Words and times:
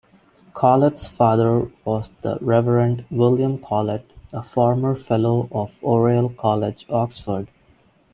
Collett's 0.55 1.07
father 1.07 1.69
was 1.85 2.09
the 2.23 2.39
Reverend 2.41 3.05
William 3.11 3.59
Collett, 3.59 4.09
a 4.33 4.41
former 4.41 4.95
fellow 4.95 5.47
of 5.51 5.77
Oriel 5.83 6.29
College, 6.29 6.87
Oxford. 6.89 7.47